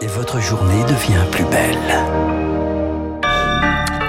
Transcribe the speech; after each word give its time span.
et 0.00 0.06
votre 0.06 0.40
journée 0.40 0.82
devient 0.84 1.24
plus 1.30 1.44
belle. 1.44 1.76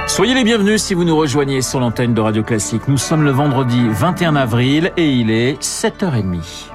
Soyez 0.08 0.34
les 0.34 0.44
bienvenus 0.44 0.82
si 0.82 0.94
vous 0.94 1.04
nous 1.04 1.16
rejoignez 1.16 1.62
sur 1.62 1.80
l'antenne 1.80 2.14
de 2.14 2.22
Radio 2.22 2.44
Classique. 2.44 2.88
Nous 2.88 2.98
sommes 2.98 3.24
le 3.24 3.32
vendredi 3.32 3.88
21 3.90 4.36
avril 4.36 4.92
et 4.98 5.10
il 5.10 5.32
est 5.32 5.62
7h30. 5.62 6.70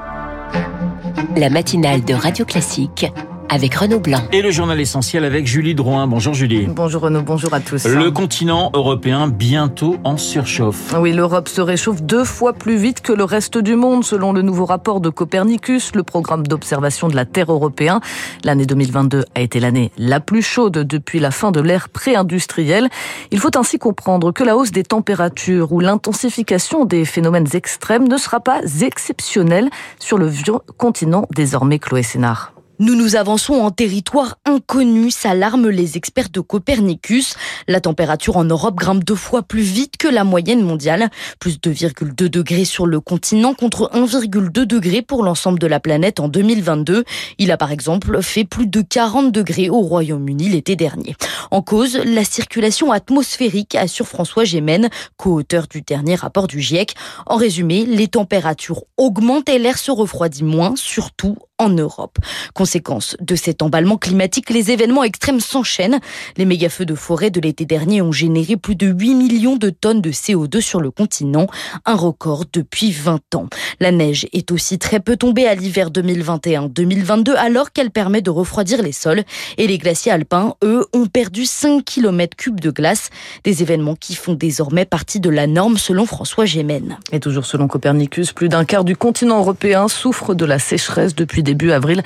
La 1.36 1.50
matinale 1.50 2.04
de 2.04 2.14
Radio 2.14 2.44
Classique 2.44 3.06
avec 3.48 3.74
Renaud 3.74 4.00
Blanc. 4.00 4.20
Et 4.32 4.42
le 4.42 4.50
journal 4.50 4.80
essentiel 4.80 5.24
avec 5.24 5.46
Julie 5.46 5.74
Drouin. 5.74 6.06
Bonjour 6.06 6.34
Julie. 6.34 6.66
Bonjour 6.66 7.02
Renaud, 7.02 7.22
bonjour 7.22 7.52
à 7.54 7.60
tous. 7.60 7.86
Le 7.86 8.10
continent 8.10 8.70
européen 8.74 9.28
bientôt 9.28 9.96
en 10.04 10.16
surchauffe. 10.16 10.94
Oui, 10.98 11.12
l'Europe 11.12 11.48
se 11.48 11.60
réchauffe 11.60 12.02
deux 12.02 12.24
fois 12.24 12.52
plus 12.52 12.76
vite 12.76 13.00
que 13.00 13.12
le 13.12 13.24
reste 13.24 13.58
du 13.58 13.76
monde 13.76 14.04
selon 14.04 14.32
le 14.32 14.42
nouveau 14.42 14.64
rapport 14.64 15.00
de 15.00 15.10
Copernicus, 15.10 15.94
le 15.94 16.02
programme 16.02 16.46
d'observation 16.46 17.08
de 17.08 17.16
la 17.16 17.24
Terre 17.24 17.52
européen. 17.52 18.00
L'année 18.44 18.66
2022 18.66 19.24
a 19.34 19.40
été 19.40 19.60
l'année 19.60 19.92
la 19.98 20.20
plus 20.20 20.42
chaude 20.42 20.78
depuis 20.78 21.20
la 21.20 21.30
fin 21.30 21.52
de 21.52 21.60
l'ère 21.60 21.88
pré-industrielle. 21.88 22.88
Il 23.30 23.38
faut 23.38 23.56
ainsi 23.56 23.78
comprendre 23.78 24.32
que 24.32 24.44
la 24.44 24.56
hausse 24.56 24.72
des 24.72 24.84
températures 24.84 25.72
ou 25.72 25.80
l'intensification 25.80 26.84
des 26.84 27.04
phénomènes 27.04 27.48
extrêmes 27.54 28.08
ne 28.08 28.16
sera 28.16 28.40
pas 28.40 28.60
exceptionnelle 28.82 29.70
sur 29.98 30.18
le 30.18 30.26
vieux 30.26 30.54
continent 30.76 31.26
désormais 31.34 31.78
Chloé 31.78 32.02
Sénard. 32.02 32.55
Nous 32.78 32.94
nous 32.94 33.16
avançons 33.16 33.54
en 33.54 33.70
territoire 33.70 34.36
inconnu, 34.44 35.10
s'alarment 35.10 35.70
les 35.70 35.96
experts 35.96 36.28
de 36.28 36.40
Copernicus. 36.40 37.34
La 37.68 37.80
température 37.80 38.36
en 38.36 38.44
Europe 38.44 38.74
grimpe 38.74 39.02
deux 39.02 39.14
fois 39.14 39.42
plus 39.42 39.62
vite 39.62 39.96
que 39.96 40.08
la 40.08 40.24
moyenne 40.24 40.60
mondiale, 40.60 41.08
plus 41.40 41.58
2,2 41.58 42.28
degrés 42.28 42.66
sur 42.66 42.84
le 42.84 43.00
continent 43.00 43.54
contre 43.54 43.90
1,2 43.94 44.66
degrés 44.66 45.00
pour 45.00 45.22
l'ensemble 45.22 45.58
de 45.58 45.66
la 45.66 45.80
planète 45.80 46.20
en 46.20 46.28
2022. 46.28 47.04
Il 47.38 47.50
a 47.50 47.56
par 47.56 47.72
exemple 47.72 48.20
fait 48.20 48.44
plus 48.44 48.66
de 48.66 48.82
40 48.82 49.32
degrés 49.32 49.70
au 49.70 49.80
Royaume-Uni 49.80 50.50
l'été 50.50 50.76
dernier. 50.76 51.16
En 51.50 51.62
cause, 51.62 51.96
la 52.04 52.24
circulation 52.24 52.92
atmosphérique, 52.92 53.74
assure 53.74 54.06
François 54.06 54.44
Gémen, 54.44 54.90
co-auteur 55.16 55.66
du 55.66 55.80
dernier 55.80 56.14
rapport 56.14 56.46
du 56.46 56.60
GIEC. 56.60 56.94
En 57.24 57.36
résumé, 57.36 57.86
les 57.86 58.08
températures 58.08 58.84
augmentent 58.98 59.48
et 59.48 59.58
l'air 59.58 59.78
se 59.78 59.90
refroidit 59.90 60.44
moins, 60.44 60.74
surtout 60.76 61.38
en 61.58 61.70
Europe. 61.70 62.18
Conséquence 62.66 63.16
de 63.20 63.36
cet 63.36 63.62
emballement 63.62 63.96
climatique, 63.96 64.50
les 64.50 64.72
événements 64.72 65.04
extrêmes 65.04 65.38
s'enchaînent. 65.38 66.00
Les 66.36 66.44
méga-feux 66.44 66.84
de 66.84 66.96
forêt 66.96 67.30
de 67.30 67.40
l'été 67.40 67.64
dernier 67.64 68.02
ont 68.02 68.10
généré 68.10 68.56
plus 68.56 68.74
de 68.74 68.88
8 68.88 69.14
millions 69.14 69.54
de 69.54 69.70
tonnes 69.70 70.00
de 70.00 70.10
CO2 70.10 70.60
sur 70.60 70.80
le 70.80 70.90
continent, 70.90 71.46
un 71.84 71.94
record 71.94 72.46
depuis 72.52 72.90
20 72.90 73.36
ans. 73.36 73.46
La 73.78 73.92
neige 73.92 74.26
est 74.32 74.50
aussi 74.50 74.80
très 74.80 74.98
peu 74.98 75.16
tombée 75.16 75.46
à 75.46 75.54
l'hiver 75.54 75.90
2021-2022 75.90 77.36
alors 77.36 77.70
qu'elle 77.70 77.92
permet 77.92 78.20
de 78.20 78.30
refroidir 78.30 78.82
les 78.82 78.90
sols 78.90 79.22
et 79.58 79.68
les 79.68 79.78
glaciers 79.78 80.10
alpins, 80.10 80.54
eux, 80.64 80.84
ont 80.92 81.06
perdu 81.06 81.44
5 81.44 81.84
km 81.84 82.36
cubes 82.36 82.58
de 82.58 82.72
glace, 82.72 83.10
des 83.44 83.62
événements 83.62 83.94
qui 83.94 84.16
font 84.16 84.34
désormais 84.34 84.86
partie 84.86 85.20
de 85.20 85.30
la 85.30 85.46
norme 85.46 85.78
selon 85.78 86.04
François 86.04 86.46
Gémen. 86.46 86.98
Et 87.12 87.20
toujours 87.20 87.46
selon 87.46 87.68
Copernicus, 87.68 88.32
plus 88.32 88.48
d'un 88.48 88.64
quart 88.64 88.82
du 88.82 88.96
continent 88.96 89.38
européen 89.38 89.86
souffre 89.86 90.34
de 90.34 90.44
la 90.44 90.58
sécheresse 90.58 91.14
depuis 91.14 91.44
début 91.44 91.70
avril. 91.70 92.02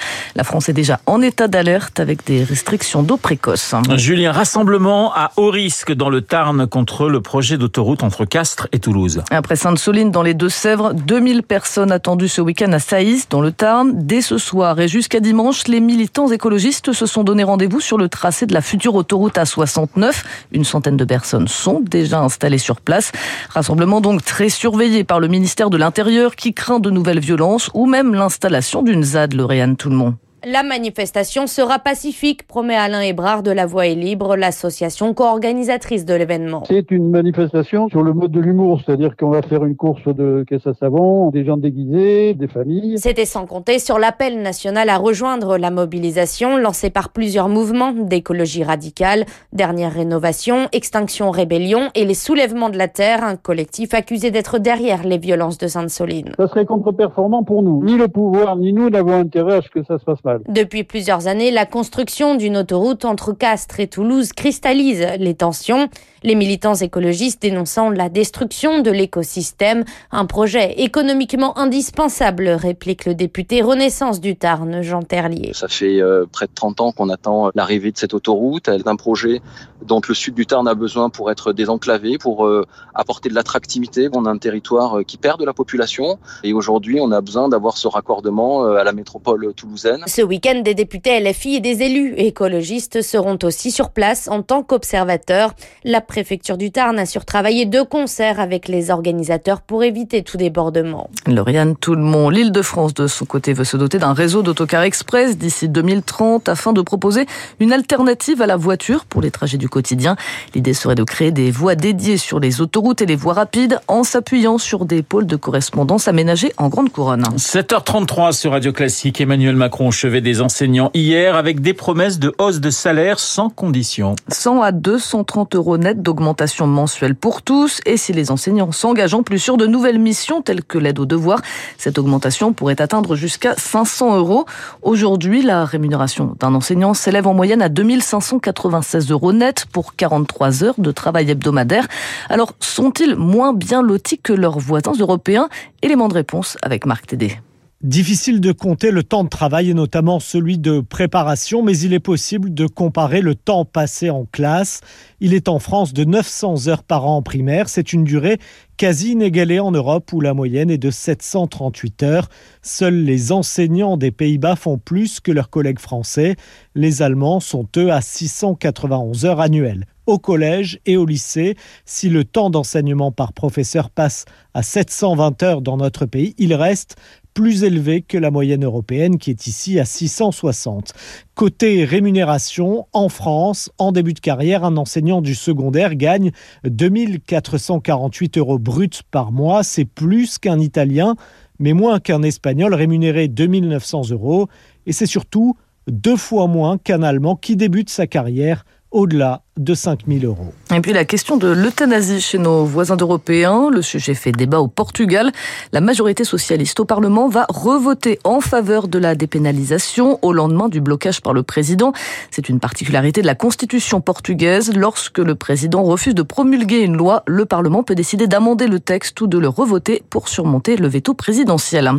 France 0.51 0.69
est 0.69 0.73
déjà 0.73 0.99
en 1.07 1.23
état 1.23 1.47
d'alerte 1.47 2.01
avec 2.01 2.27
des 2.27 2.43
restrictions 2.43 3.05
d'eau 3.05 3.17
précoce. 3.17 3.73
Julien, 3.95 4.33
rassemblement 4.33 5.15
à 5.15 5.31
haut 5.37 5.53
risque 5.53 5.93
dans 5.93 6.11
le 6.11 6.23
Tarn 6.23 6.67
contre 6.67 7.09
le 7.09 7.21
projet 7.21 7.57
d'autoroute 7.57 8.03
entre 8.03 8.25
Castres 8.25 8.67
et 8.73 8.81
Toulouse. 8.81 9.23
Après 9.31 9.55
Sainte-Soline, 9.55 10.11
dans 10.11 10.25
les 10.25 10.35
Deux-Sèvres, 10.35 10.93
2000 10.93 11.45
personnes 11.45 11.93
attendues 11.93 12.27
ce 12.27 12.41
week-end 12.41 12.73
à 12.73 12.81
Saïs, 12.81 13.29
dans 13.29 13.41
le 13.41 13.53
Tarn. 13.53 13.93
Dès 13.95 14.23
ce 14.23 14.39
soir 14.39 14.81
et 14.81 14.89
jusqu'à 14.89 15.21
dimanche, 15.21 15.69
les 15.69 15.79
militants 15.79 16.33
écologistes 16.33 16.93
se 16.93 17.07
sont 17.07 17.23
donné 17.23 17.45
rendez-vous 17.45 17.79
sur 17.79 17.97
le 17.97 18.09
tracé 18.09 18.47
de 18.47 18.53
la 18.53 18.61
future 18.61 18.97
autoroute 18.97 19.37
A69. 19.37 20.25
Une 20.51 20.65
centaine 20.65 20.97
de 20.97 21.05
personnes 21.05 21.47
sont 21.47 21.81
déjà 21.81 22.19
installées 22.19 22.59
sur 22.59 22.81
place. 22.81 23.13
Rassemblement 23.51 24.01
donc 24.01 24.25
très 24.25 24.49
surveillé 24.49 25.05
par 25.05 25.21
le 25.21 25.29
ministère 25.29 25.71
de 25.71 25.77
l'Intérieur 25.77 26.35
qui 26.35 26.55
craint 26.55 26.81
de 26.81 26.91
nouvelles 26.91 27.21
violences 27.21 27.71
ou 27.73 27.87
même 27.87 28.15
l'installation 28.17 28.83
d'une 28.83 29.05
ZAD 29.05 29.35
de 29.35 29.75
tout 29.77 29.91
le 29.91 29.95
monde. 29.95 30.17
La 30.47 30.63
manifestation 30.63 31.47
sera 31.47 31.79
pacifique, 31.79 32.47
promet 32.47 32.75
Alain 32.75 33.03
Hébrard 33.03 33.43
de 33.43 33.51
La 33.51 33.67
Voix 33.67 33.87
est 33.87 33.95
libre, 33.95 34.37
l'association 34.37 35.13
co-organisatrice 35.13 36.07
de 36.07 36.15
l'événement. 36.15 36.63
C'est 36.67 36.91
une 36.91 37.11
manifestation 37.11 37.91
sur 37.91 38.03
le 38.03 38.15
mode 38.15 38.31
de 38.31 38.41
l'humour, 38.41 38.81
c'est-à-dire 38.81 39.17
qu'on 39.19 39.29
va 39.29 39.43
faire 39.43 39.67
une 39.67 39.77
course 39.77 40.03
de 40.07 40.43
caisse 40.49 40.67
à 40.67 40.73
savon, 40.73 41.29
des 41.29 41.45
gens 41.45 41.59
déguisés, 41.59 42.33
des 42.33 42.49
familles. 42.49 42.97
C'était 42.97 43.27
sans 43.27 43.45
compter 43.45 43.79
sur 43.79 43.99
l'appel 43.99 44.41
national 44.41 44.89
à 44.89 44.97
rejoindre 44.97 45.59
la 45.59 45.71
mobilisation 45.71 46.57
lancée 46.57 46.89
par 46.89 47.11
plusieurs 47.11 47.51
mouvements 47.51 47.93
d'écologie 47.93 48.65
radicale, 48.65 49.27
dernière 49.53 49.93
rénovation, 49.93 50.69
extinction 50.73 51.31
rébellion 51.31 51.91
et 51.95 52.07
les 52.07 52.15
soulèvements 52.15 52.71
de 52.71 52.79
la 52.79 52.89
terre, 52.89 53.25
un 53.25 53.37
collectif 53.37 53.93
accusé 53.93 54.31
d'être 54.31 54.59
derrière 54.59 55.03
les 55.05 55.19
violences 55.19 55.59
de 55.59 55.67
Sainte-Soline. 55.67 56.33
Ça 56.39 56.49
serait 56.49 56.65
contre-performant 56.65 57.43
pour 57.43 57.63
nous. 57.63 57.85
Ni 57.85 57.99
le 57.99 58.09
pouvoir, 58.09 58.57
ni 58.57 58.73
nous 58.73 58.89
n'avons 58.89 59.21
intérêt 59.21 59.57
à 59.57 59.61
ce 59.61 59.69
que 59.69 59.85
ça 59.85 59.99
se 59.99 60.05
passe 60.05 60.25
mal. 60.25 60.30
Depuis 60.49 60.85
plusieurs 60.85 61.27
années, 61.27 61.51
la 61.51 61.67
construction 61.67 62.35
d'une 62.35 62.57
autoroute 62.57 63.05
entre 63.05 63.33
Castres 63.33 63.81
et 63.81 63.87
Toulouse 63.87 64.33
cristallise 64.33 65.07
les 65.19 65.35
tensions. 65.35 65.89
Les 66.23 66.35
militants 66.35 66.75
écologistes 66.75 67.41
dénonçant 67.41 67.89
la 67.89 68.11
destruction 68.11 68.83
de 68.83 68.91
l'écosystème, 68.91 69.85
un 70.11 70.27
projet 70.27 70.75
économiquement 70.83 71.57
indispensable, 71.57 72.49
réplique 72.49 73.07
le 73.07 73.15
député 73.15 73.63
Renaissance 73.63 74.21
du 74.21 74.37
Tarn, 74.37 74.83
Jean 74.83 75.03
Terlier. 75.03 75.53
Ça 75.55 75.69
fait 75.69 75.99
euh, 75.99 76.27
près 76.31 76.47
de 76.47 76.53
30 76.55 76.81
ans 76.83 76.93
qu'on 76.93 77.09
attend 77.09 77.51
l'arrivée 77.55 77.91
de 77.91 77.97
cette 77.97 78.13
autoroute. 78.13 78.69
Elle 78.69 78.81
est 78.81 78.89
un 78.89 78.97
projet 78.97 79.41
dont 79.83 80.03
le 80.07 80.15
sud 80.15 80.35
du 80.35 80.45
Tarn 80.45 80.69
a 80.69 80.75
besoin 80.75 81.09
pour 81.09 81.31
être 81.31 81.55
désenclavé, 81.55 82.19
pour 82.19 82.47
euh, 82.47 82.67
apporter 82.95 83.31
de 83.31 83.35
l'attractivité. 83.35 84.11
On 84.13 84.27
a 84.27 84.31
un 84.31 84.37
territoire 84.37 84.99
euh, 84.99 85.03
qui 85.03 85.17
perd 85.17 85.41
de 85.41 85.47
la 85.47 85.55
population 85.55 86.19
et 86.45 86.53
aujourd'hui 86.53 86.99
on 87.01 87.13
a 87.13 87.23
besoin 87.23 87.49
d'avoir 87.49 87.79
ce 87.79 87.89
raccordement 87.89 88.65
à 88.65 88.85
la 88.85 88.93
métropole 88.93 89.55
toulousaine. 89.55 90.03
Ce 90.07 90.20
week-end, 90.23 90.61
des 90.65 90.75
députés 90.75 91.21
LFI 91.21 91.57
et 91.57 91.61
des 91.61 91.83
élus 91.83 92.15
écologistes 92.17 93.03
seront 93.03 93.39
aussi 93.43 93.71
sur 93.71 93.91
place 93.91 94.29
en 94.29 94.43
tant 94.43 94.63
qu'observateurs. 94.63 95.55
La 95.85 96.01
préfecture 96.01 96.57
du 96.57 96.71
Tarn 96.71 96.99
a 96.99 97.07
surtravaillé 97.07 97.67
de 97.67 97.83
concert 97.83 98.41
avec 98.41 98.69
les 98.69 98.91
organisateurs 98.91 99.61
pour 99.61 99.85
éviter 99.85 100.23
tout 100.23 100.37
débordement. 100.37 101.11
Lauriane 101.27 101.77
Tout-le-Monde, 101.77 102.35
l'Île-de-France, 102.35 102.95
de 102.95 103.07
son 103.07 103.25
côté, 103.25 103.53
veut 103.53 103.65
se 103.65 103.77
doter 103.77 103.99
d'un 103.99 104.13
réseau 104.13 104.43
d'autocars 104.43 104.83
express 104.83 105.39
d'ici 105.39 105.69
2030 105.69 106.49
afin 106.49 106.73
de 106.73 106.83
proposer 106.83 107.27
une 107.59 107.73
alternative 107.73 108.43
à 108.43 108.47
la 108.47 108.57
voiture 108.57 109.05
pour 109.05 109.23
les 109.23 109.31
trajets 109.31 109.59
du 109.59 109.69
quotidien. 109.69 110.17
L'idée 110.55 110.75
serait 110.75 110.95
de 110.95 111.05
créer 111.05 111.31
des 111.31 111.51
voies 111.51 111.75
dédiées 111.75 112.17
sur 112.17 112.41
les 112.41 112.61
autoroutes 112.61 113.03
et 113.03 113.07
les 113.07 113.17
voies 113.17 113.35
rapides 113.35 113.81
en 113.89 114.05
s'appuyant 114.05 114.59
sur 114.59 114.85
des 114.85 115.03
pôles 115.03 115.27
de 115.27 115.37
correspondance 115.37 116.09
aménagés 116.09 116.53
en 116.57 116.69
grande 116.69 116.91
couronne. 116.91 117.25
7h33 117.37 118.33
sur 118.33 118.53
Radio 118.53 118.73
Classique, 118.73 119.21
Emmanuel 119.21 119.57
Macron 119.57 119.91
chevet 120.11 120.21
des 120.23 120.41
enseignants 120.41 120.91
hier 120.93 121.37
avec 121.37 121.61
des 121.61 121.73
promesses 121.73 122.19
de 122.19 122.35
hausse 122.39 122.59
de 122.59 122.71
salaire 122.71 123.21
sans 123.21 123.49
condition. 123.49 124.17
100 124.27 124.61
à 124.61 124.73
230 124.73 125.55
euros 125.55 125.79
net 125.79 126.03
d'augmentation 126.03 126.67
mensuelle 126.67 127.15
pour 127.15 127.43
tous 127.43 127.81
et 127.87 127.97
si 127.97 128.13
les 128.13 128.33
enseignants 128.33 128.73
s'engagent 128.73 129.15
en 129.15 129.23
plus 129.23 129.39
sur 129.39 129.57
de 129.57 129.69
nouvelles 129.69 130.01
missions 130.01 130.43
telles 130.43 130.65
que 130.65 130.79
l'aide 130.79 130.99
aux 130.99 131.07
devoirs, 131.07 131.43
cette 131.79 131.97
augmentation 131.97 132.53
pourrait 132.53 132.83
atteindre 132.83 133.15
jusqu'à 133.15 133.55
500 133.55 134.17
euros. 134.17 134.47
Aujourd'hui, 134.83 135.43
la 135.43 135.65
rémunération 135.65 136.35
d'un 136.41 136.57
enseignant 136.57 136.93
s'élève 136.93 137.29
en 137.29 137.35
moyenne 137.35 137.63
à 137.63 137.69
2596 137.69 139.13
euros 139.13 139.33
net 139.33 139.67
pour 139.71 139.95
43 139.95 140.65
heures 140.65 140.75
de 140.79 140.91
travail 140.91 141.31
hebdomadaire. 141.31 141.87
Alors, 142.29 142.55
sont-ils 142.59 143.15
moins 143.15 143.53
bien 143.53 143.81
lotis 143.81 144.19
que 144.19 144.33
leurs 144.33 144.59
voisins 144.59 144.95
européens? 144.99 145.49
Élément 145.83 146.09
de 146.09 146.15
réponse 146.15 146.57
avec 146.63 146.85
Marc 146.85 147.07
Tédé. 147.07 147.39
Difficile 147.83 148.43
de 148.43 148.53
compter 148.53 148.91
le 148.91 149.03
temps 149.03 149.25
de 149.25 149.31
travail 149.31 149.71
et 149.71 149.75
notamment 149.75 150.21
celui 150.21 150.59
de 150.59 150.81
préparation, 150.81 151.63
mais 151.63 151.79
il 151.79 151.95
est 151.95 151.99
possible 151.99 152.53
de 152.53 152.67
comparer 152.67 153.23
le 153.23 153.35
temps 153.35 153.65
passé 153.65 154.11
en 154.11 154.27
classe. 154.27 154.83
Il 155.21 155.33
est 155.33 155.49
en 155.49 155.59
France 155.59 155.95
de 155.95 156.05
900 156.05 156.69
heures 156.69 156.83
par 156.83 157.07
an 157.07 157.17
en 157.17 157.23
primaire. 157.23 157.71
C'est 157.71 157.95
une 157.95 158.05
durée 158.05 158.39
quasi 158.77 159.13
inégalée 159.13 159.61
en 159.61 159.71
Europe 159.71 160.13
où 160.13 160.21
la 160.21 160.35
moyenne 160.35 160.71
est 160.71 160.77
de 160.77 160.91
738 160.91 162.03
heures. 162.03 162.29
Seuls 162.61 163.03
les 163.03 163.33
enseignants 163.33 163.97
des 163.97 164.11
Pays-Bas 164.11 164.57
font 164.57 164.77
plus 164.77 165.19
que 165.19 165.33
leurs 165.33 165.49
collègues 165.49 165.79
français. 165.79 166.37
Les 166.75 167.01
Allemands 167.01 167.41
sont 167.41 167.67
eux 167.79 167.91
à 167.91 168.03
691 168.03 169.25
heures 169.25 169.41
annuelles 169.41 169.87
au 170.11 170.19
collège 170.19 170.81
et 170.87 170.97
au 170.97 171.07
lycée. 171.07 171.57
Si 171.85 172.09
le 172.09 172.25
temps 172.25 172.51
d'enseignement 172.51 173.13
par 173.13 173.33
professeur 173.33 173.91
passe 173.91 174.25
à 174.55 174.63
720 174.63 175.43
heures 175.43 175.63
dans 175.63 175.77
notre 175.77 176.05
pays, 176.07 176.35
il 176.39 176.53
reste 176.55 176.97
plus 177.35 177.65
élevé 177.65 178.03
que 178.03 178.19
la 178.19 178.31
moyenne 178.31 178.65
européenne 178.65 179.19
qui 179.19 179.31
est 179.31 179.47
ici 179.47 179.79
à 179.79 179.85
660. 179.85 180.93
Côté 181.35 181.85
rémunération, 181.85 182.87
en 182.93 183.09
France, 183.09 183.71
en 183.79 183.93
début 183.93 184.15
de 184.15 184.21
carrière, 184.21 184.65
un 184.65 184.77
enseignant 184.77 185.21
du 185.21 185.35
secondaire 185.35 185.95
gagne 185.95 186.33
2448 186.65 188.39
euros 188.39 188.59
bruts 188.59 188.91
par 189.11 189.33
mois. 189.33 189.63
C'est 189.63 189.85
plus 189.85 190.39
qu'un 190.39 190.59
Italien, 190.59 191.17
mais 191.59 191.73
moins 191.73 192.01
qu'un 192.01 192.23
Espagnol 192.23 192.75
rémunéré 192.75 193.29
2900 193.29 194.11
euros. 194.11 194.49
Et 194.87 194.93
c'est 194.93 195.07
surtout 195.07 195.57
deux 195.89 196.17
fois 196.17 196.47
moins 196.47 196.79
qu'un 196.79 197.03
Allemand 197.03 197.37
qui 197.37 197.57
débute 197.57 197.91
sa 197.91 198.07
carrière 198.07 198.65
au-delà 198.91 199.43
de 199.61 199.75
5 199.75 200.01
000 200.09 200.25
euros. 200.25 200.53
Et 200.75 200.81
puis 200.81 200.93
la 200.93 201.05
question 201.05 201.37
de 201.37 201.49
l'euthanasie 201.49 202.21
chez 202.21 202.39
nos 202.39 202.65
voisins 202.65 202.97
européens. 202.97 203.69
Le 203.71 203.83
sujet 203.83 204.15
fait 204.15 204.33
débat 204.33 204.61
au 204.61 204.69
Portugal. 204.69 205.33
La 205.73 205.83
majorité 205.83 206.25
socialiste 206.25 206.81
au 206.81 206.87
Parlement 206.87 207.29
va 207.29 207.45
revoter 207.49 208.19
en 208.25 208.41
faveur 208.41 208.89
de 208.89 208.99
la 208.99 209.15
dépénalisation 209.15 210.19
au 210.23 210.33
lendemain 210.33 210.69
du 210.69 210.81
blocage 210.81 211.21
par 211.21 211.35
le 211.35 211.43
président. 211.43 211.93
C'est 212.31 212.49
une 212.49 212.59
particularité 212.59 213.21
de 213.21 213.27
la 213.27 213.35
constitution 213.35 214.01
portugaise. 214.01 214.73
Lorsque 214.75 215.19
le 215.19 215.35
président 215.35 215.83
refuse 215.83 216.15
de 216.15 216.23
promulguer 216.23 216.81
une 216.81 216.97
loi, 216.97 217.23
le 217.27 217.45
Parlement 217.45 217.83
peut 217.83 217.95
décider 217.95 218.27
d'amender 218.27 218.67
le 218.67 218.81
texte 218.81 219.21
ou 219.21 219.27
de 219.27 219.39
le 219.39 219.49
revoter 219.49 220.03
pour 220.09 220.29
surmonter 220.29 220.77
le 220.77 220.89
veto 220.89 221.13
présidentiel. 221.13 221.91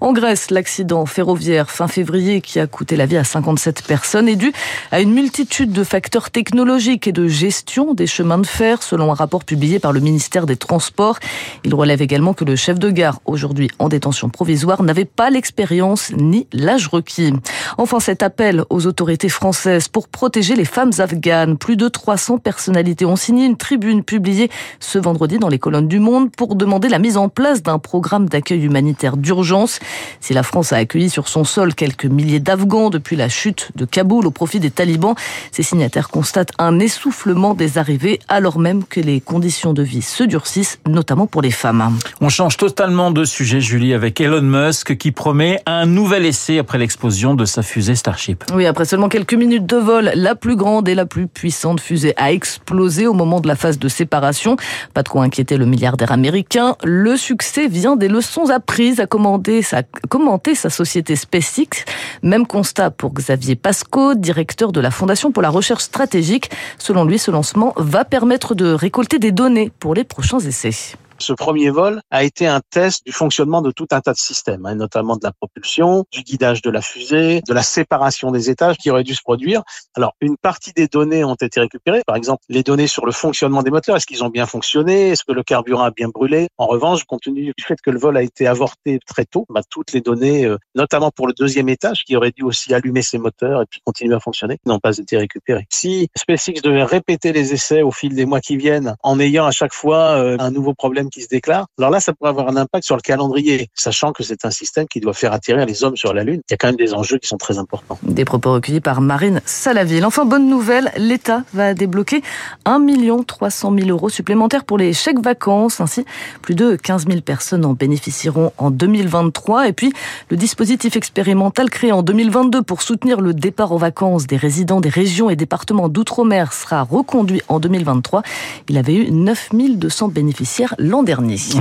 En 0.00 0.12
Grèce, 0.14 0.50
l'accident 0.50 1.04
ferroviaire 1.04 1.70
fin 1.70 1.86
février 1.86 2.40
qui 2.40 2.58
a 2.58 2.66
coûté 2.66 2.96
la 2.96 3.04
vie 3.04 3.18
à 3.18 3.24
57 3.24 3.82
personnes 3.82 4.28
est 4.28 4.36
dû 4.36 4.52
à 4.90 5.00
une 5.00 5.12
multitude 5.12 5.72
de 5.72 5.84
facteurs 5.84 6.30
technologiques 6.30 7.09
de 7.12 7.28
gestion 7.28 7.94
des 7.94 8.06
chemins 8.06 8.38
de 8.38 8.46
fer, 8.46 8.82
selon 8.82 9.10
un 9.10 9.14
rapport 9.14 9.44
publié 9.44 9.78
par 9.78 9.92
le 9.92 10.00
ministère 10.00 10.46
des 10.46 10.56
Transports. 10.56 11.18
Il 11.64 11.74
relève 11.74 12.02
également 12.02 12.34
que 12.34 12.44
le 12.44 12.56
chef 12.56 12.78
de 12.78 12.90
gare, 12.90 13.20
aujourd'hui 13.24 13.70
en 13.78 13.88
détention 13.88 14.28
provisoire, 14.28 14.82
n'avait 14.82 15.04
pas 15.04 15.30
l'expérience 15.30 16.12
ni 16.16 16.46
l'âge 16.52 16.88
requis. 16.88 17.32
Enfin, 17.78 18.00
cet 18.00 18.22
appel 18.22 18.64
aux 18.70 18.86
autorités 18.86 19.28
françaises 19.28 19.88
pour 19.88 20.08
protéger 20.08 20.54
les 20.56 20.64
femmes 20.64 20.92
afghanes. 20.98 21.56
Plus 21.56 21.76
de 21.76 21.88
300 21.88 22.38
personnalités 22.38 23.04
ont 23.04 23.16
signé 23.16 23.46
une 23.46 23.56
tribune 23.56 24.02
publiée 24.02 24.50
ce 24.78 24.98
vendredi 24.98 25.38
dans 25.38 25.48
les 25.48 25.58
colonnes 25.58 25.88
du 25.88 25.98
Monde 25.98 26.30
pour 26.30 26.54
demander 26.54 26.88
la 26.88 26.98
mise 26.98 27.16
en 27.16 27.28
place 27.28 27.62
d'un 27.62 27.78
programme 27.78 28.28
d'accueil 28.28 28.64
humanitaire 28.64 29.16
d'urgence. 29.16 29.80
Si 30.20 30.34
la 30.34 30.42
France 30.42 30.72
a 30.72 30.76
accueilli 30.76 31.10
sur 31.10 31.28
son 31.28 31.44
sol 31.44 31.74
quelques 31.74 32.06
milliers 32.06 32.40
d'Afghans 32.40 32.90
depuis 32.90 33.16
la 33.16 33.28
chute 33.28 33.70
de 33.76 33.84
Kaboul 33.84 34.26
au 34.26 34.30
profit 34.30 34.60
des 34.60 34.70
talibans, 34.70 35.14
ces 35.52 35.62
signataires 35.62 36.08
constatent 36.08 36.52
un 36.58 36.80
essoufflement 36.90 37.10
essoufflement 37.10 37.54
des 37.54 37.78
arrivées 37.78 38.18
alors 38.28 38.58
même 38.58 38.84
que 38.84 39.00
les 39.00 39.20
conditions 39.20 39.72
de 39.72 39.82
vie 39.82 40.02
se 40.02 40.24
durcissent, 40.24 40.78
notamment 40.86 41.26
pour 41.26 41.40
les 41.40 41.50
femmes. 41.50 41.98
On 42.20 42.28
change 42.28 42.56
totalement 42.56 43.10
de 43.10 43.24
sujet, 43.24 43.60
Julie, 43.60 43.94
avec 43.94 44.20
Elon 44.20 44.42
Musk 44.42 44.96
qui 44.96 45.12
promet 45.12 45.60
un 45.66 45.86
nouvel 45.86 46.26
essai 46.26 46.58
après 46.58 46.78
l'explosion 46.78 47.34
de 47.34 47.44
sa 47.44 47.62
fusée 47.62 47.94
Starship. 47.94 48.44
Oui, 48.54 48.66
après 48.66 48.84
seulement 48.84 49.08
quelques 49.08 49.34
minutes 49.34 49.66
de 49.66 49.76
vol, 49.76 50.10
la 50.14 50.34
plus 50.34 50.56
grande 50.56 50.88
et 50.88 50.94
la 50.94 51.06
plus 51.06 51.26
puissante 51.26 51.80
fusée 51.80 52.12
a 52.16 52.32
explosé 52.32 53.06
au 53.06 53.12
moment 53.12 53.40
de 53.40 53.48
la 53.48 53.56
phase 53.56 53.78
de 53.78 53.88
séparation. 53.88 54.56
Pas 54.92 55.02
de 55.02 55.08
quoi 55.08 55.22
inquiéter 55.22 55.56
le 55.56 55.66
milliardaire 55.66 56.12
américain. 56.12 56.76
Le 56.82 57.16
succès 57.16 57.68
vient 57.68 57.96
des 57.96 58.08
leçons 58.08 58.50
apprises 58.50 58.98
à 58.98 59.06
commenter 59.06 59.62
sa, 59.62 59.82
commenter 60.08 60.54
sa 60.54 60.70
société 60.70 61.16
SpaceX. 61.16 61.84
Même 62.22 62.46
constat 62.46 62.90
pour 62.90 63.14
Xavier 63.14 63.56
Pasco, 63.56 64.14
directeur 64.14 64.72
de 64.72 64.80
la 64.80 64.90
Fondation 64.90 65.32
pour 65.32 65.42
la 65.42 65.50
recherche 65.50 65.84
stratégique. 65.84 66.50
Selon 66.80 67.04
lui, 67.04 67.18
ce 67.18 67.30
lancement 67.30 67.74
va 67.76 68.06
permettre 68.06 68.54
de 68.54 68.72
récolter 68.72 69.18
des 69.18 69.32
données 69.32 69.70
pour 69.78 69.94
les 69.94 70.02
prochains 70.02 70.40
essais. 70.40 70.96
Ce 71.20 71.34
premier 71.34 71.68
vol 71.68 72.00
a 72.10 72.24
été 72.24 72.46
un 72.46 72.60
test 72.70 73.04
du 73.04 73.12
fonctionnement 73.12 73.60
de 73.60 73.70
tout 73.70 73.86
un 73.90 74.00
tas 74.00 74.12
de 74.12 74.18
systèmes, 74.18 74.64
hein, 74.64 74.74
notamment 74.74 75.16
de 75.16 75.20
la 75.22 75.32
propulsion, 75.32 76.06
du 76.10 76.22
guidage 76.22 76.62
de 76.62 76.70
la 76.70 76.80
fusée, 76.80 77.42
de 77.46 77.52
la 77.52 77.62
séparation 77.62 78.30
des 78.30 78.48
étages 78.48 78.78
qui 78.78 78.90
auraient 78.90 79.04
dû 79.04 79.14
se 79.14 79.20
produire. 79.22 79.62
Alors, 79.94 80.14
une 80.22 80.38
partie 80.38 80.72
des 80.72 80.88
données 80.88 81.22
ont 81.22 81.34
été 81.34 81.60
récupérées, 81.60 82.02
par 82.06 82.16
exemple 82.16 82.42
les 82.48 82.62
données 82.62 82.86
sur 82.86 83.04
le 83.04 83.12
fonctionnement 83.12 83.62
des 83.62 83.70
moteurs, 83.70 83.96
est-ce 83.96 84.06
qu'ils 84.06 84.24
ont 84.24 84.30
bien 84.30 84.46
fonctionné, 84.46 85.10
est-ce 85.10 85.24
que 85.24 85.32
le 85.32 85.42
carburant 85.42 85.82
a 85.82 85.90
bien 85.90 86.08
brûlé? 86.08 86.48
En 86.56 86.66
revanche, 86.66 87.04
compte 87.04 87.20
tenu 87.20 87.52
du 87.54 87.62
fait 87.62 87.78
que 87.82 87.90
le 87.90 87.98
vol 87.98 88.16
a 88.16 88.22
été 88.22 88.46
avorté 88.46 88.98
très 89.06 89.26
tôt, 89.26 89.44
bah, 89.50 89.60
toutes 89.68 89.92
les 89.92 90.00
données, 90.00 90.46
euh, 90.46 90.56
notamment 90.74 91.10
pour 91.10 91.26
le 91.26 91.34
deuxième 91.34 91.68
étage, 91.68 92.04
qui 92.04 92.16
aurait 92.16 92.32
dû 92.32 92.44
aussi 92.44 92.72
allumer 92.72 93.02
ses 93.02 93.18
moteurs 93.18 93.60
et 93.60 93.66
puis 93.68 93.80
continuer 93.84 94.14
à 94.14 94.20
fonctionner, 94.20 94.56
n'ont 94.64 94.78
pas 94.78 94.96
été 94.96 95.18
récupérées. 95.18 95.66
Si 95.70 96.08
SpaceX 96.16 96.62
devait 96.62 96.84
répéter 96.84 97.34
les 97.34 97.52
essais 97.52 97.82
au 97.82 97.90
fil 97.90 98.14
des 98.14 98.24
mois 98.24 98.40
qui 98.40 98.56
viennent, 98.56 98.96
en 99.02 99.20
ayant 99.20 99.44
à 99.44 99.50
chaque 99.50 99.74
fois 99.74 100.12
euh, 100.12 100.38
un 100.38 100.50
nouveau 100.50 100.72
problème 100.72 101.09
qui 101.10 101.22
se 101.22 101.28
déclare, 101.28 101.66
alors 101.78 101.90
là, 101.90 102.00
ça 102.00 102.12
pourrait 102.12 102.30
avoir 102.30 102.48
un 102.48 102.56
impact 102.56 102.84
sur 102.84 102.96
le 102.96 103.02
calendrier, 103.02 103.68
sachant 103.74 104.12
que 104.12 104.22
c'est 104.22 104.44
un 104.44 104.50
système 104.50 104.86
qui 104.88 105.00
doit 105.00 105.12
faire 105.12 105.32
atterrir 105.32 105.66
les 105.66 105.84
hommes 105.84 105.96
sur 105.96 106.14
la 106.14 106.24
Lune. 106.24 106.40
Il 106.48 106.52
y 106.52 106.54
a 106.54 106.56
quand 106.56 106.68
même 106.68 106.76
des 106.76 106.94
enjeux 106.94 107.18
qui 107.18 107.28
sont 107.28 107.36
très 107.36 107.58
importants. 107.58 107.98
Des 108.02 108.24
propos 108.24 108.52
recueillis 108.52 108.80
par 108.80 109.00
Marine 109.00 109.40
Salaville. 109.44 110.04
Enfin, 110.04 110.24
bonne 110.24 110.48
nouvelle, 110.48 110.92
l'État 110.96 111.44
va 111.52 111.74
débloquer 111.74 112.22
1 112.64 112.80
300 113.26 113.74
000 113.76 113.88
euros 113.90 114.08
supplémentaires 114.08 114.64
pour 114.64 114.78
les 114.78 114.92
chèques 114.92 115.20
vacances. 115.20 115.80
Ainsi, 115.80 116.04
plus 116.42 116.54
de 116.54 116.76
15 116.76 117.06
000 117.06 117.20
personnes 117.20 117.64
en 117.64 117.74
bénéficieront 117.74 118.52
en 118.58 118.70
2023. 118.70 119.68
Et 119.68 119.72
puis, 119.72 119.92
le 120.28 120.36
dispositif 120.36 120.96
expérimental 120.96 121.70
créé 121.70 121.92
en 121.92 122.02
2022 122.02 122.62
pour 122.62 122.82
soutenir 122.82 123.20
le 123.20 123.34
départ 123.34 123.72
aux 123.72 123.78
vacances 123.78 124.26
des 124.26 124.36
résidents 124.36 124.80
des 124.80 124.88
régions 124.88 125.30
et 125.30 125.36
départements 125.36 125.88
d'outre-mer 125.88 126.52
sera 126.52 126.82
reconduit 126.82 127.42
en 127.48 127.58
2023. 127.60 128.22
Il 128.68 128.78
avait 128.78 128.94
eu 128.94 129.10
9 129.10 129.50
200 129.52 130.08
bénéficiaires 130.08 130.74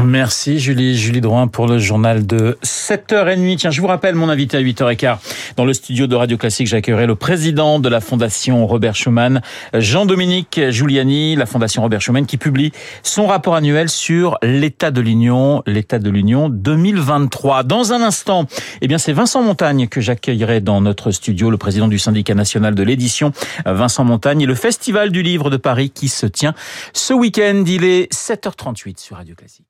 Merci 0.03 0.59
Julie, 0.59 0.97
Julie 0.97 1.21
Drouin 1.21 1.47
pour 1.47 1.65
le 1.65 1.79
journal 1.79 2.27
de 2.27 2.57
7h30. 2.61 3.55
Tiens, 3.57 3.71
je 3.71 3.79
vous 3.79 3.87
rappelle 3.87 4.15
mon 4.15 4.27
invité 4.27 4.57
à 4.57 4.61
8h15. 4.61 5.17
Dans 5.55 5.63
le 5.63 5.73
studio 5.73 6.07
de 6.07 6.15
Radio 6.15 6.37
Classique, 6.37 6.67
j'accueillerai 6.67 7.05
le 7.05 7.15
président 7.15 7.79
de 7.79 7.87
la 7.87 8.01
Fondation 8.01 8.67
Robert 8.67 8.95
Schuman, 8.95 9.41
Jean-Dominique 9.73 10.59
Giuliani, 10.69 11.35
la 11.35 11.45
Fondation 11.45 11.81
Robert 11.81 12.01
Schuman, 12.01 12.25
qui 12.25 12.37
publie 12.37 12.73
son 13.03 13.27
rapport 13.27 13.55
annuel 13.55 13.87
sur 13.87 14.37
l'état 14.41 14.91
de 14.91 14.99
l'Union, 14.99 15.63
l'état 15.65 15.99
de 15.99 16.09
l'Union 16.09 16.49
2023. 16.49 17.63
Dans 17.63 17.93
un 17.93 18.01
instant, 18.01 18.45
eh 18.81 18.87
bien, 18.87 18.97
c'est 18.97 19.13
Vincent 19.13 19.41
Montagne 19.41 19.87
que 19.87 20.01
j'accueillerai 20.01 20.59
dans 20.59 20.81
notre 20.81 21.11
studio, 21.11 21.49
le 21.49 21.57
président 21.57 21.87
du 21.87 21.99
syndicat 21.99 22.33
national 22.33 22.75
de 22.75 22.83
l'édition, 22.83 23.31
Vincent 23.65 24.03
Montagne, 24.03 24.41
et 24.41 24.45
le 24.45 24.55
Festival 24.55 25.11
du 25.11 25.21
livre 25.21 25.49
de 25.49 25.57
Paris 25.57 25.91
qui 25.91 26.09
se 26.09 26.25
tient 26.25 26.53
ce 26.93 27.13
week-end. 27.13 27.63
Il 27.65 27.85
est 27.85 28.11
7h38 28.11 28.99
sur 28.99 29.18
Radio 29.19 29.35
Classique. 29.35 29.68